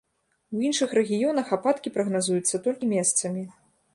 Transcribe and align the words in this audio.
У 0.55 0.61
іншых 0.69 0.95
рэгіёнах 0.99 1.51
ападкі 1.59 1.93
прагназуюцца 1.97 2.61
толькі 2.69 2.91
месцамі. 2.97 3.47